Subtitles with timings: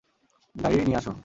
[0.55, 1.11] গাড়ি নিয়ে আসো।